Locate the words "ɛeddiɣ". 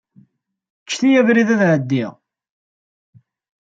1.71-2.11